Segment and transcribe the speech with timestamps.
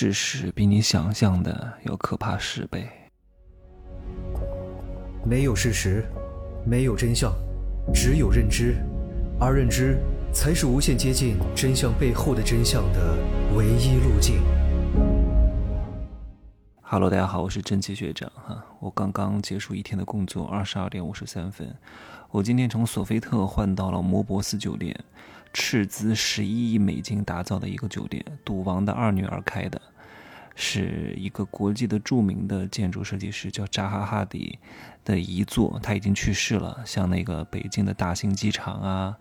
[0.00, 2.88] 事实比你想象的要可怕十倍。
[5.24, 6.04] 没有事实，
[6.64, 7.34] 没有真相，
[7.92, 8.76] 只有认知，
[9.40, 9.98] 而认知
[10.32, 13.18] 才是无限接近真相背后的真相的
[13.56, 14.40] 唯一路径。
[16.80, 18.64] Hello，大家好，我是真奇学长哈。
[18.78, 21.74] 我刚刚结束一天的工作，二十二点五十三分，
[22.30, 24.96] 我今天从索菲特换到了摩博斯酒店。
[25.50, 29.80] 斥资十一亿美金打造的一个酒店，赌王的二女儿开的，
[30.60, 34.58] 是一个国际的著名的建筑设计师，叫扎哈·哈迪
[35.04, 35.78] 的遗作。
[35.80, 36.82] 他已经去世了。
[36.84, 39.16] 像那个北京的大兴机场啊，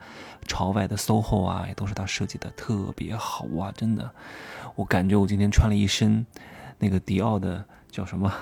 [0.48, 3.72] 朝外的 SOHO 啊，也都是他设计的，特别好啊！
[3.72, 4.12] 真的，
[4.76, 6.26] 我感觉我今天穿了一身
[6.80, 8.34] 那个迪奥的叫什么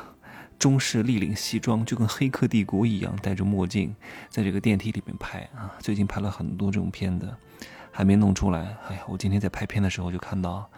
[0.57, 3.93] 中式立领西装，就跟《黑客帝国》一样，戴着墨镜，
[4.29, 5.75] 在这个电梯里面拍啊。
[5.79, 7.29] 最近拍了很多这种片子。
[7.91, 9.01] 还没弄出来，哎呀！
[9.07, 10.69] 我今天在拍片的时候就看到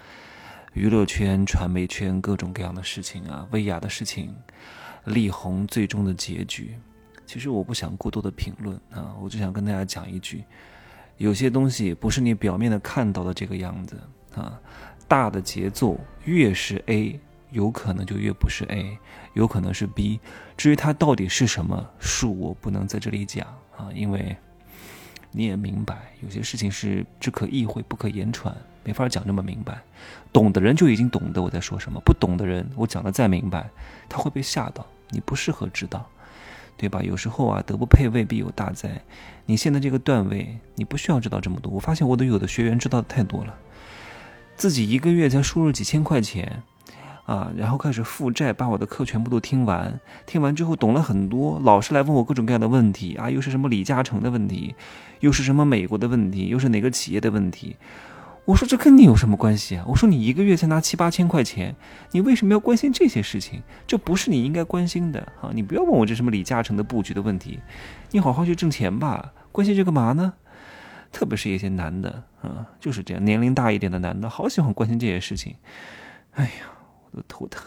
[0.77, 4.31] 娱乐圈、传媒圈各种各样的事情啊，薇娅的事情，
[5.05, 6.75] 力宏最终的结局。
[7.25, 10.43] 其实我不想过多的评论啊，我就想跟大家讲一句：
[11.17, 13.99] 有些东西不是你表面的看到的这个样子
[14.35, 14.61] 啊。
[15.07, 17.19] 大的节奏越是 A，
[17.49, 18.99] 有可能就越不是 A，
[19.33, 20.19] 有可能是 B。
[20.55, 24.37] 至于它到底是什么数，我不能在这里讲啊，因为。
[25.31, 29.79] 你也明白，有些事情是只可意会不可言传，没法讲这么明白。
[30.33, 33.69] 懂的人就已经懂得我在说什么，不懂的人，我讲的再明白，
[34.07, 34.85] 他会被吓到。
[35.09, 36.05] 你不适合知道，
[36.75, 37.01] 对吧？
[37.01, 39.01] 有时候啊，德不配位，必有大灾。
[39.45, 41.71] 你现在这个段位，你不需要知道这么多。
[41.71, 43.55] 我发现我的有的学员知道的太多了，
[44.55, 46.63] 自己一个月才输入几千块钱。
[47.27, 54.73] 啊，然后开始负债，把我的课全部都听完，听完之后懂了很多，老师来问我各种各样的问题啊，又是什么李嘉诚的问题，
[55.19, 57.75] 又是什么美国的问题，又是哪个企业的问题，
[58.45, 59.83] 我说这跟你有什么关系啊？
[59.89, 61.75] 我说你一个月才拿七八千块钱，
[62.13, 63.61] 你为什么要关心这些事情？
[63.85, 65.51] 这不是你应该关心的啊！
[65.53, 67.59] 你不要问我这什么李嘉诚的布局的问题，
[68.11, 70.31] 你好好去挣钱吧，关心这干嘛呢？
[71.11, 75.55] 特别是一些男的啊，就是这样，年龄大一点的男的，好喜欢关心这些事情，
[76.31, 76.76] 哎呀。
[77.27, 77.63] 头疼，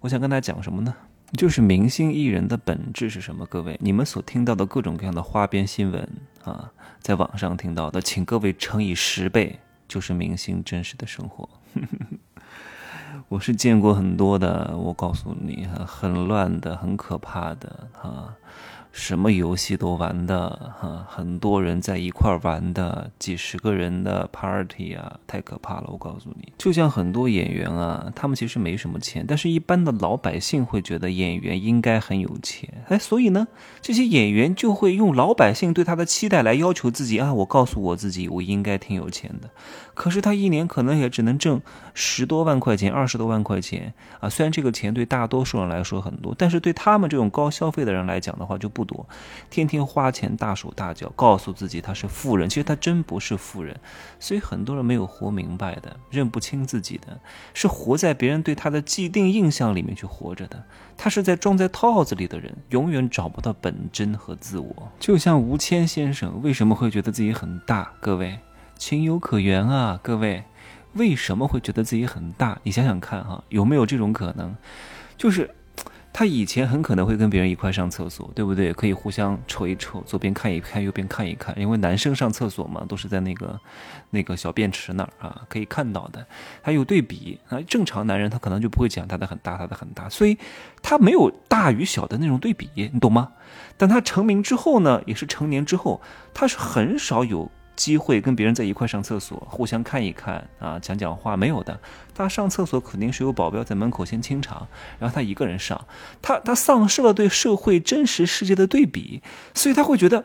[0.00, 0.94] 我想跟大家讲什么呢？
[1.36, 3.44] 就是明星艺人的本质是什么？
[3.46, 6.08] 各位，你们所听到的各种各样的花边新闻
[6.44, 9.58] 啊，在网上听到的，请各位乘以十倍，
[9.88, 11.48] 就是明星真实的生活。
[13.28, 18.36] 我是见过很多的，我告诉你，很乱的，很可怕的啊。
[18.94, 25.88] 什么游戏都玩的哈，很多人在一块玩的，几十个人的 party 啊，太可怕了！
[25.88, 33.48] 我告诉你，就像很多演员啊，他们其实没什么钱，但是一般的老百姓会觉得演员应该很有钱，哎，所以呢，
[33.82, 39.50] 这些演员就会用老百姓对他的期待来要求自己啊，我告诉我自己，我应该挺有钱的。
[39.94, 41.60] 可是他一年可能也只能挣
[41.94, 48.83] 十多万块钱、二十多万块钱啊，虽然这个钱对大多数人来说很多，但是对他们这种高消费的人来讲的话就不。
[48.84, 49.08] 多，
[49.50, 53.78] 天天花钱大手大脚，告诉自己他是富人，其实他真不是富人，
[54.20, 57.18] 所以很多人没有活明白的，认不清自己的，
[57.52, 60.62] 是活在别人对他的既定印象里面去活着的，
[60.96, 64.92] 他是在装在套子里的人，永远找不到本真和自我。
[64.98, 67.92] 就像吴谦先生为什么会觉得自己很大？
[68.00, 68.38] 各位
[68.76, 70.44] 情有可原啊，各位
[70.94, 72.58] 为什么会觉得自己很大？
[72.62, 74.54] 你想想看哈，有没有这种可能？
[75.16, 75.50] 就是。
[76.16, 78.72] 他以前很可能会跟别人一块上厕所，对不对？
[78.72, 83.58] 可以互相瞅一瞅，左边看一看，右边看一看，因为男生上厕所嘛，都是在那个
[84.10, 86.24] 那个小便池那儿啊，可以看到的。
[86.62, 90.38] 还有对比啊，正常男人他可能就不会讲他的很大，他的很大，所以
[90.80, 93.32] 他没有大与小的那种对比，你懂吗？
[93.76, 96.00] 但他成名之后呢，也是成年之后，
[96.32, 97.50] 他是很少有。
[97.76, 101.78] 机会跟别人在一块上厕所，互相看一看啊，讲讲话没有的。
[102.14, 104.66] 他上厕所肯定是有保镖在门口先清场，
[104.98, 105.86] 然后他一个人上。
[106.22, 109.22] 他他丧失了对社会真实世界的对比，
[109.54, 110.24] 所以他会觉得，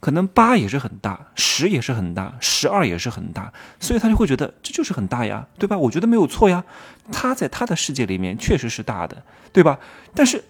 [0.00, 5.76] 可能八也是很大，十也是很大，十二也是很大，所以他就会觉得这就是很大呀，对吧？
[5.76, 6.64] 我觉得没有错呀，
[7.12, 9.22] 他在他的世界里面确实是大的，
[9.52, 9.78] 对吧？
[10.14, 10.44] 但是。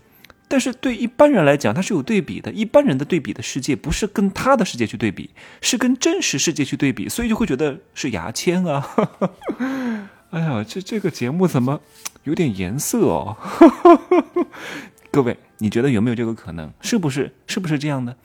[0.49, 2.51] 但是对一般人来讲，他是有对比的。
[2.53, 5.31] 一般人的对比的世界不是跟他的世界去对比，
[5.61, 8.89] 是跟真实世界去对比，所以就会觉得是牙签啊。
[10.31, 11.81] 哎呀，这这个节目怎么
[12.25, 13.37] 有点颜色哦？
[15.11, 16.71] 各位，你觉得有没有这个可能？
[16.81, 17.33] 是不是？
[17.47, 18.17] 是不是这样的？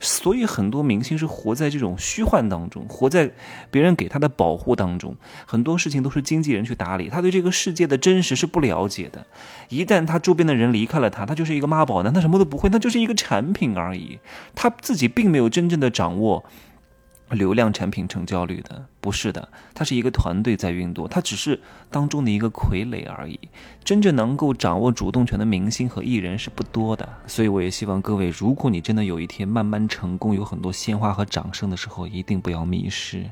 [0.00, 3.30] 所以很多明星是活在这种虚幻当中，活在
[3.70, 9.26] 别人给他的保护当中，很多事情都是经纪人去打理，他对这个世界的真实是不了解的。
[9.68, 14.20] 一旦他周边的人离开了他，他就是一个妈宝男，他什么都不会，他就是一个产品而已。
[14.54, 16.44] 他自己并没有真正的掌握
[17.30, 21.58] 流量产品成交率的，不是的，它是一个团队在运作，它只是
[21.90, 23.40] 当中的一个傀儡而已。
[23.82, 33.24] 真正能够掌握主动权的明星和艺人是不多的，所以我也希望各位，如果你真的有一天慢慢成功，有很多鲜花和掌声的时候，一定不要迷失。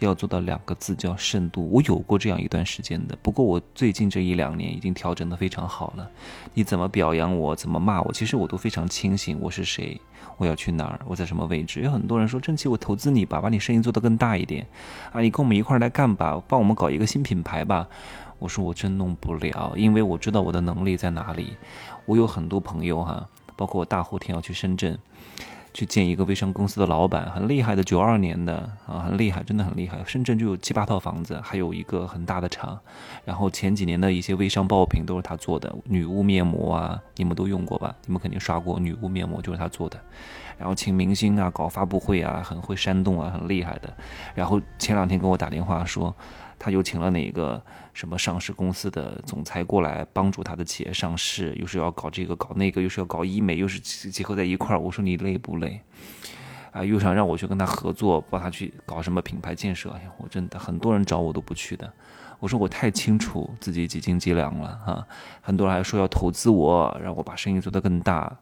[0.00, 1.70] 要做到两个字叫慎独。
[1.70, 6.10] 我有过这样一段时间的，不过我最近这一两年已经调整得非常好了。
[6.54, 9.38] 你怎么表扬我，怎么骂我，其实我都非常清醒。
[9.40, 10.00] 我是谁？
[10.38, 10.98] 我要去哪儿？
[11.06, 11.82] 我在什么位置？
[11.82, 14.66] 有很多人说：“郑奇，我投资你吧，把你生意做得更大一点
[15.12, 15.20] 啊！
[15.20, 17.86] 你跟我们一块儿来干吧，帮我们搞一个新品牌吧。”
[18.38, 21.56] 我说：“我真弄不了，因为我知道我的能力在哪里。
[22.06, 24.98] 我有很多朋友哈，包括我大后天要去深圳。”
[25.74, 30.04] 去见一个微商公司的老板，很厉害的，九二年的啊，很厉害，真的很厉害。
[30.04, 32.78] 深圳就有七八套房子，还有一个很大的厂。
[33.24, 37.94] 然后前几年的一些微商爆品都是他做的，女巫面膜啊，你们都用过吧？
[38.04, 39.98] 你们肯定刷过女巫面膜，就是他做的。
[40.62, 43.92] 然后请明星啊，搞发布会啊，很会煽动啊，很厉害的。
[44.34, 46.14] 然后前两天给我打电话说。
[46.64, 47.60] 他又请了哪个
[47.92, 54.78] 什么上市公司的总裁过来帮助他的企业上市，又是要搞这个搞那个，又是要搞医美，又是结合在一块儿。
[54.78, 55.80] 我说你累不累？
[56.70, 59.92] 啊，又想让我去跟他合作，帮他去搞什么品牌建设。
[60.18, 61.92] 我真的很多人找我都不去的。
[62.38, 65.04] 我说我太清楚自己几斤几两了啊！
[65.40, 68.32] 很多人还说要投资我，让我把生意做得更大。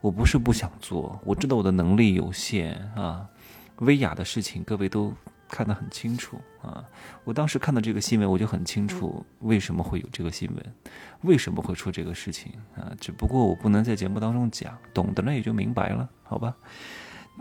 [0.00, 3.28] 我不是不想做，我知道我的能力有限啊。
[3.76, 5.12] 薇娅的事情，各位都。
[5.52, 6.84] 看得很清楚啊！
[7.24, 10.74] 我当时看到这个新闻，我就很清楚为什么会有这个新闻，
[11.22, 12.94] 为什么会出这个事情啊！
[13.00, 16.56] 只不过我不能在节目当中讲，懂的人也就明白了，好吧？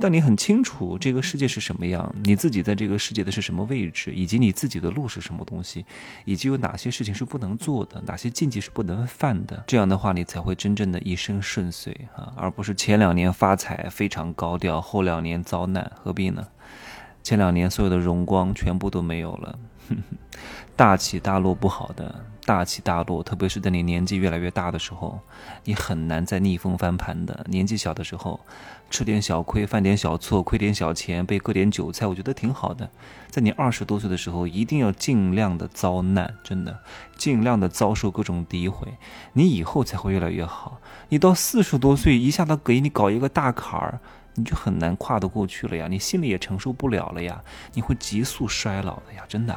[0.02, 5.86] 但你很清楚这个世界是什么样，你自己在这个世界的是什么位置，以及你自己的路是什么东西，
[6.26, 9.64] 以及有哪些事情是不能做的，哪些禁忌是不能犯的。
[9.68, 16.48] 这样的话，你才会真正的一生顺遂啊，而不是前两年发财非常高调，后两年遭难，何必呢？
[17.22, 19.60] 前两年所有的荣光全部都没有了，
[20.76, 25.20] 大起大落不好的，大起大落，特别是在你年纪越来越大的时候，
[25.66, 27.46] 你很难再逆风翻盘的。
[27.50, 28.40] 年纪小的时候，
[28.90, 32.90] 吃点小亏，犯点小错，亏点小钱，被割点韭菜，我觉得挺好的。
[33.30, 36.80] 在你二十多岁的时候，一定要尽量的遭难，真的，
[37.18, 38.88] 尽量的遭受各种诋毁，
[39.34, 40.80] 你以后才会越来越好。
[41.10, 44.00] 你到四十多岁，一下子给你搞一个大坎儿。
[44.36, 47.44] 你就很难跨得过去了呀，你心里也承受不了了呀，
[47.74, 49.54] 你会急速衰老的呀，真的。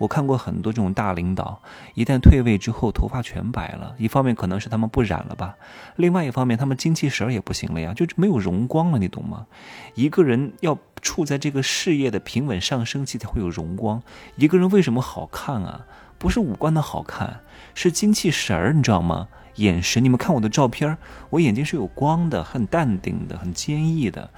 [0.00, 1.60] 我看过很多这种大领导，
[1.92, 3.94] 一旦退位之后，头发全白了。
[3.98, 5.56] 一方面可能是他们不染了吧，
[5.96, 9.46] 另外一方面他们精气神儿也不行了呀，就没有荣光了，你懂吗？
[9.94, 14.02] 一个人要处在这个事业的平稳上升期才会有荣光。
[14.36, 15.84] 一个人为什么好看啊？
[16.16, 17.40] 不是五官的好看，
[17.74, 19.28] 是精气神儿，你知道吗？
[19.56, 20.96] 眼神，你们看我的照片，
[21.28, 24.30] 我眼睛是有光的，很淡定的，很坚毅的。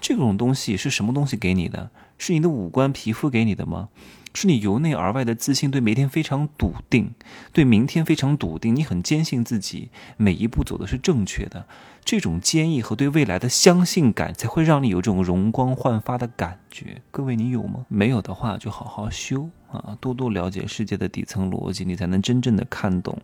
[0.00, 1.90] 这种东西是什么东西给你的？
[2.16, 3.90] 是你的五官皮肤给你的吗？
[4.32, 7.14] 是你由内而外的自信，对每天非常笃定，
[7.52, 11.66] 对明天非常笃定，你很坚信自己每一步走的是正确的。
[12.04, 17.02] 这种坚毅和对未来的相信感，才会让你有这种容光焕发的感觉。
[17.10, 17.84] 各位，你有吗？
[17.88, 23.20] 没有的话，就好好修啊，多多了解世界的底层逻辑，你才能真正的看懂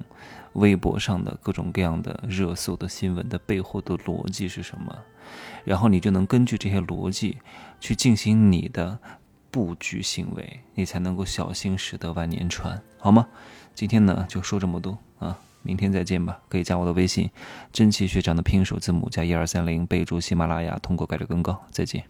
[0.53, 4.95] 微博上的各种各样的热搜的新闻的背后的逻辑是什么，
[5.65, 7.39] 然后你就能根据这些逻辑
[7.81, 8.99] 去进行你的。
[9.57, 13.27] 布局行为，你才能够小心驶得万年船，好吗？
[13.75, 16.39] 今天呢就说这么多啊，明天再见吧。
[16.47, 17.31] 可以加我的微信，
[17.73, 21.59] 真奇学长的拼手字母加一二三零，备注喜马拉雅，通过概率更高。
[21.71, 22.07] 再见。